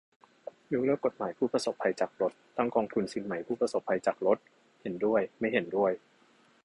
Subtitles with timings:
[0.73, 4.37] ยกเลิกกฎหมายผู้ประสบภัยจากรถ ตั้งกองทุนสินไหมผู้ประสบภัยจากรถ?
[4.81, 5.91] เห็นด้วย ไม่เห็นด้วย